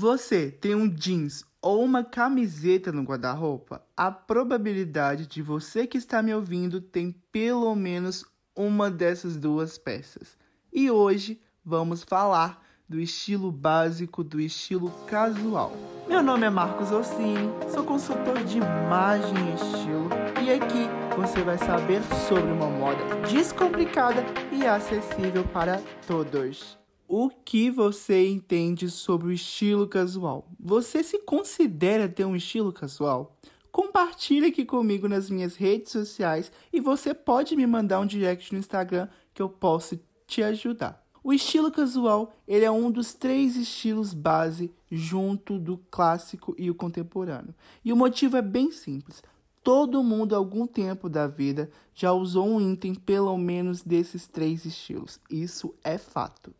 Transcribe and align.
Você 0.00 0.48
tem 0.48 0.76
um 0.76 0.88
jeans 0.88 1.44
ou 1.60 1.82
uma 1.82 2.04
camiseta 2.04 2.92
no 2.92 3.02
guarda-roupa? 3.02 3.82
A 3.96 4.12
probabilidade 4.12 5.26
de 5.26 5.42
você 5.42 5.88
que 5.88 5.98
está 5.98 6.22
me 6.22 6.32
ouvindo 6.32 6.80
tem 6.80 7.10
pelo 7.32 7.74
menos 7.74 8.24
uma 8.54 8.92
dessas 8.92 9.36
duas 9.36 9.76
peças. 9.76 10.38
E 10.72 10.88
hoje 10.88 11.40
vamos 11.64 12.04
falar 12.04 12.64
do 12.88 13.00
estilo 13.00 13.50
básico, 13.50 14.22
do 14.22 14.40
estilo 14.40 14.88
casual. 15.08 15.76
Meu 16.06 16.22
nome 16.22 16.46
é 16.46 16.50
Marcos 16.50 16.92
Orsini, 16.92 17.50
sou 17.68 17.82
consultor 17.82 18.44
de 18.44 18.58
imagem 18.58 19.50
e 19.50 19.54
estilo, 19.56 20.10
e 20.44 20.52
aqui 20.52 20.86
você 21.16 21.42
vai 21.42 21.58
saber 21.58 22.02
sobre 22.28 22.52
uma 22.52 22.70
moda 22.70 23.02
descomplicada 23.28 24.24
e 24.52 24.64
acessível 24.64 25.42
para 25.48 25.82
todos. 26.06 26.77
O 27.10 27.30
que 27.30 27.70
você 27.70 28.28
entende 28.28 28.90
sobre 28.90 29.28
o 29.28 29.32
estilo 29.32 29.88
casual? 29.88 30.46
Você 30.60 31.02
se 31.02 31.18
considera 31.20 32.06
ter 32.06 32.26
um 32.26 32.36
estilo 32.36 32.70
casual? 32.70 33.34
Compartilhe 33.72 34.48
aqui 34.48 34.62
comigo 34.62 35.08
nas 35.08 35.30
minhas 35.30 35.56
redes 35.56 35.90
sociais 35.90 36.52
e 36.70 36.80
você 36.80 37.14
pode 37.14 37.56
me 37.56 37.66
mandar 37.66 38.00
um 38.00 38.04
direct 38.04 38.52
no 38.52 38.58
Instagram 38.58 39.08
que 39.32 39.40
eu 39.40 39.48
posso 39.48 39.98
te 40.26 40.42
ajudar. 40.42 41.02
O 41.24 41.32
estilo 41.32 41.72
casual 41.72 42.30
ele 42.46 42.66
é 42.66 42.70
um 42.70 42.90
dos 42.90 43.14
três 43.14 43.56
estilos 43.56 44.12
base 44.12 44.70
junto 44.90 45.58
do 45.58 45.78
clássico 45.90 46.54
e 46.58 46.70
o 46.70 46.74
contemporâneo. 46.74 47.54
E 47.82 47.90
o 47.90 47.96
motivo 47.96 48.36
é 48.36 48.42
bem 48.42 48.70
simples. 48.70 49.22
Todo 49.64 50.04
mundo, 50.04 50.36
algum 50.36 50.66
tempo 50.66 51.08
da 51.08 51.26
vida, 51.26 51.70
já 51.94 52.12
usou 52.12 52.46
um 52.46 52.72
item 52.72 52.94
pelo 52.94 53.36
menos 53.38 53.82
desses 53.82 54.26
três 54.26 54.66
estilos. 54.66 55.18
Isso 55.30 55.74
é 55.82 55.96
fato. 55.96 56.52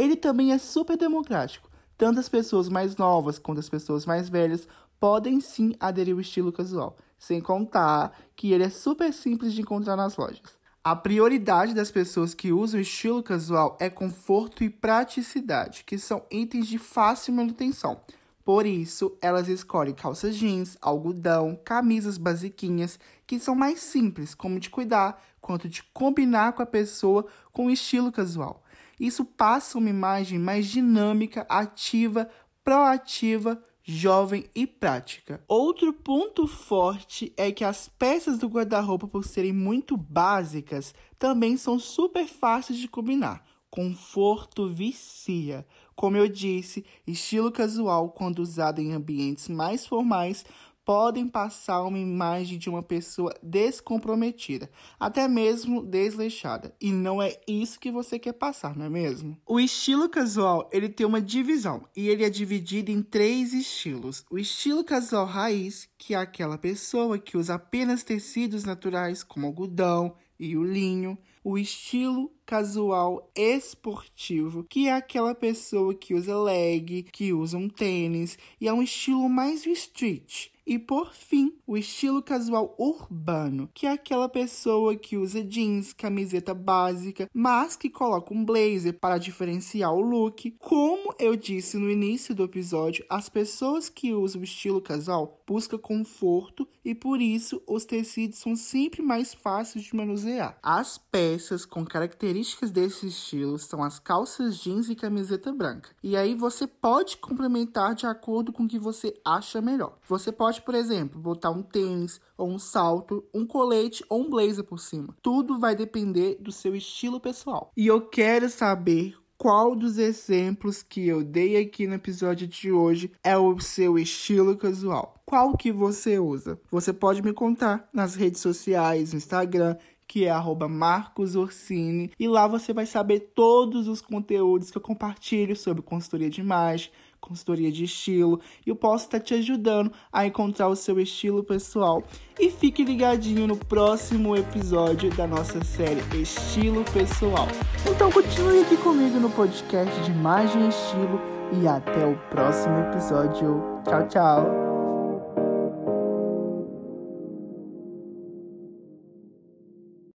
Ele 0.00 0.16
também 0.16 0.50
é 0.50 0.56
super 0.56 0.96
democrático. 0.96 1.68
Tanto 1.98 2.18
as 2.18 2.26
pessoas 2.26 2.70
mais 2.70 2.96
novas 2.96 3.38
quanto 3.38 3.58
as 3.58 3.68
pessoas 3.68 4.06
mais 4.06 4.30
velhas 4.30 4.66
podem 4.98 5.42
sim 5.42 5.74
aderir 5.78 6.14
ao 6.14 6.20
estilo 6.22 6.50
casual. 6.50 6.96
Sem 7.18 7.38
contar 7.38 8.18
que 8.34 8.50
ele 8.50 8.64
é 8.64 8.70
super 8.70 9.12
simples 9.12 9.52
de 9.52 9.60
encontrar 9.60 9.96
nas 9.96 10.16
lojas. 10.16 10.40
A 10.82 10.96
prioridade 10.96 11.74
das 11.74 11.90
pessoas 11.90 12.32
que 12.32 12.50
usam 12.50 12.78
o 12.78 12.82
estilo 12.82 13.22
casual 13.22 13.76
é 13.78 13.90
conforto 13.90 14.64
e 14.64 14.70
praticidade, 14.70 15.84
que 15.84 15.98
são 15.98 16.22
itens 16.30 16.66
de 16.66 16.78
fácil 16.78 17.34
manutenção. 17.34 18.00
Por 18.42 18.64
isso, 18.64 19.14
elas 19.20 19.48
escolhem 19.48 19.92
calças 19.92 20.34
jeans, 20.34 20.78
algodão, 20.80 21.60
camisas 21.62 22.16
basiquinhas, 22.16 22.98
que 23.26 23.38
são 23.38 23.54
mais 23.54 23.80
simples, 23.80 24.34
como 24.34 24.58
de 24.58 24.70
cuidar, 24.70 25.22
quanto 25.42 25.68
de 25.68 25.82
combinar 25.92 26.54
com 26.54 26.62
a 26.62 26.66
pessoa 26.66 27.26
com 27.52 27.66
o 27.66 27.70
estilo 27.70 28.10
casual. 28.10 28.62
Isso 29.00 29.24
passa 29.24 29.78
uma 29.78 29.88
imagem 29.88 30.38
mais 30.38 30.66
dinâmica, 30.66 31.46
ativa, 31.48 32.28
proativa, 32.62 33.64
jovem 33.82 34.44
e 34.54 34.66
prática. 34.66 35.42
Outro 35.48 35.90
ponto 35.90 36.46
forte 36.46 37.32
é 37.34 37.50
que 37.50 37.64
as 37.64 37.88
peças 37.88 38.36
do 38.36 38.46
guarda-roupa, 38.46 39.08
por 39.08 39.24
serem 39.24 39.54
muito 39.54 39.96
básicas, 39.96 40.94
também 41.18 41.56
são 41.56 41.78
super 41.78 42.26
fáceis 42.26 42.78
de 42.78 42.86
combinar. 42.86 43.42
Conforto 43.70 44.68
vicia. 44.68 45.66
Como 45.96 46.16
eu 46.16 46.28
disse, 46.28 46.84
estilo 47.06 47.50
casual, 47.50 48.10
quando 48.10 48.40
usado 48.40 48.80
em 48.80 48.92
ambientes 48.92 49.48
mais 49.48 49.86
formais, 49.86 50.44
podem 50.90 51.28
passar 51.28 51.84
uma 51.84 52.00
imagem 52.00 52.58
de 52.58 52.68
uma 52.68 52.82
pessoa 52.82 53.32
descomprometida, 53.40 54.68
até 54.98 55.28
mesmo 55.28 55.84
desleixada. 55.84 56.74
E 56.80 56.90
não 56.90 57.22
é 57.22 57.38
isso 57.46 57.78
que 57.78 57.92
você 57.92 58.18
quer 58.18 58.32
passar, 58.32 58.76
não 58.76 58.86
é 58.86 58.90
mesmo? 58.90 59.38
O 59.46 59.60
estilo 59.60 60.08
casual, 60.08 60.68
ele 60.72 60.88
tem 60.88 61.06
uma 61.06 61.22
divisão 61.22 61.86
e 61.96 62.08
ele 62.08 62.24
é 62.24 62.28
dividido 62.28 62.90
em 62.90 63.02
três 63.02 63.54
estilos. 63.54 64.24
O 64.28 64.36
estilo 64.36 64.82
casual 64.82 65.26
raiz, 65.26 65.88
que 65.96 66.12
é 66.12 66.16
aquela 66.16 66.58
pessoa 66.58 67.20
que 67.20 67.36
usa 67.36 67.54
apenas 67.54 68.02
tecidos 68.02 68.64
naturais 68.64 69.22
como 69.22 69.46
algodão 69.46 70.16
e 70.40 70.56
o 70.56 70.64
linho. 70.64 71.16
O 71.44 71.56
estilo 71.56 72.32
casual 72.44 73.30
esportivo, 73.36 74.64
que 74.64 74.88
é 74.88 74.92
aquela 74.92 75.34
pessoa 75.36 75.94
que 75.94 76.14
usa 76.14 76.36
leg, 76.36 77.04
que 77.04 77.32
usa 77.32 77.56
um 77.56 77.68
tênis 77.68 78.36
e 78.60 78.66
é 78.66 78.72
um 78.72 78.82
estilo 78.82 79.28
mais 79.28 79.64
street. 79.64 80.48
E 80.70 80.78
por 80.78 81.12
fim, 81.12 81.52
o 81.66 81.76
estilo 81.76 82.22
casual 82.22 82.76
urbano, 82.78 83.68
que 83.74 83.88
é 83.88 83.90
aquela 83.90 84.28
pessoa 84.28 84.94
que 84.94 85.16
usa 85.16 85.42
jeans, 85.42 85.92
camiseta 85.92 86.54
básica, 86.54 87.28
mas 87.34 87.74
que 87.74 87.90
coloca 87.90 88.32
um 88.32 88.44
blazer 88.44 88.96
para 89.00 89.18
diferenciar 89.18 89.92
o 89.92 90.00
look. 90.00 90.52
Como 90.60 91.12
eu 91.18 91.34
disse 91.34 91.76
no 91.76 91.90
início 91.90 92.36
do 92.36 92.44
episódio, 92.44 93.04
as 93.10 93.28
pessoas 93.28 93.88
que 93.88 94.14
usam 94.14 94.42
o 94.42 94.44
estilo 94.44 94.80
casual 94.80 95.42
buscam 95.44 95.76
conforto 95.76 96.68
e 96.90 96.94
por 96.94 97.22
isso 97.22 97.62
os 97.68 97.84
tecidos 97.84 98.38
são 98.38 98.56
sempre 98.56 99.00
mais 99.00 99.32
fáceis 99.32 99.84
de 99.84 99.94
manusear. 99.94 100.58
As 100.60 100.98
peças 100.98 101.64
com 101.64 101.84
características 101.84 102.72
desse 102.72 103.06
estilo 103.06 103.60
são 103.60 103.80
as 103.80 104.00
calças 104.00 104.56
jeans 104.56 104.88
e 104.90 104.96
camiseta 104.96 105.52
branca. 105.52 105.90
E 106.02 106.16
aí 106.16 106.34
você 106.34 106.66
pode 106.66 107.18
complementar 107.18 107.94
de 107.94 108.06
acordo 108.06 108.52
com 108.52 108.64
o 108.64 108.68
que 108.68 108.76
você 108.76 109.14
acha 109.24 109.60
melhor. 109.60 109.96
Você 110.08 110.32
pode, 110.32 110.62
por 110.62 110.74
exemplo, 110.74 111.20
botar 111.20 111.50
um 111.50 111.62
tênis 111.62 112.20
ou 112.36 112.50
um 112.50 112.58
salto, 112.58 113.24
um 113.32 113.46
colete 113.46 114.04
ou 114.08 114.22
um 114.22 114.30
blazer 114.30 114.64
por 114.64 114.80
cima. 114.80 115.14
Tudo 115.22 115.60
vai 115.60 115.76
depender 115.76 116.38
do 116.40 116.50
seu 116.50 116.74
estilo 116.74 117.20
pessoal. 117.20 117.70
E 117.76 117.86
eu 117.86 118.00
quero 118.00 118.50
saber 118.50 119.14
qual 119.40 119.74
dos 119.74 119.96
exemplos 119.96 120.82
que 120.82 121.08
eu 121.08 121.24
dei 121.24 121.56
aqui 121.56 121.86
no 121.86 121.94
episódio 121.94 122.46
de 122.46 122.70
hoje 122.70 123.10
é 123.24 123.38
o 123.38 123.58
seu 123.58 123.98
estilo 123.98 124.54
casual. 124.54 125.14
Qual 125.30 125.56
que 125.56 125.70
você 125.70 126.18
usa? 126.18 126.60
Você 126.72 126.92
pode 126.92 127.22
me 127.22 127.32
contar 127.32 127.88
nas 127.92 128.16
redes 128.16 128.40
sociais, 128.40 129.12
no 129.12 129.18
Instagram, 129.18 129.76
que 130.04 130.24
é 130.24 130.32
@marcosorsini, 130.68 132.10
e 132.18 132.26
lá 132.26 132.48
você 132.48 132.72
vai 132.72 132.84
saber 132.84 133.30
todos 133.32 133.86
os 133.86 134.00
conteúdos 134.00 134.72
que 134.72 134.76
eu 134.76 134.82
compartilho 134.82 135.54
sobre 135.54 135.82
consultoria 135.82 136.28
de 136.28 136.40
imagem, 136.40 136.90
consultoria 137.20 137.70
de 137.70 137.84
estilo, 137.84 138.40
e 138.66 138.70
eu 138.70 138.74
posso 138.74 139.04
estar 139.04 139.20
te 139.20 139.34
ajudando 139.34 139.92
a 140.12 140.26
encontrar 140.26 140.66
o 140.66 140.74
seu 140.74 140.98
estilo 140.98 141.44
pessoal. 141.44 142.02
E 142.36 142.50
fique 142.50 142.82
ligadinho 142.82 143.46
no 143.46 143.56
próximo 143.56 144.34
episódio 144.34 145.14
da 145.14 145.28
nossa 145.28 145.62
série 145.62 146.02
Estilo 146.20 146.82
Pessoal. 146.92 147.46
Então 147.88 148.10
continue 148.10 148.62
aqui 148.62 148.76
comigo 148.78 149.20
no 149.20 149.30
podcast 149.30 149.94
de 150.00 150.10
imagem 150.10 150.66
e 150.66 150.68
estilo 150.70 151.20
e 151.62 151.68
até 151.68 152.04
o 152.04 152.16
próximo 152.30 152.76
episódio. 152.80 153.62
Tchau, 153.84 154.08
tchau. 154.08 154.69